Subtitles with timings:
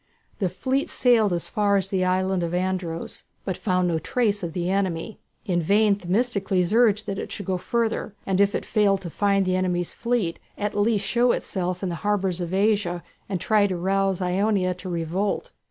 [0.39, 4.53] The fleet sailed as far as the island of Andros, but found no trace of
[4.53, 5.19] the enemy.
[5.45, 9.45] In vain Themistocles urged that it should go further, and if it failed to find
[9.45, 13.77] the enemy's fleet, at least show itself in the harbours of Asia and try to
[13.77, 15.51] rouse Ionia to revolt.